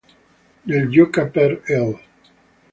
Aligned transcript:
Nel 0.63 0.89
gioca 0.95 1.27
per 1.37 1.47
l'. 1.77 1.95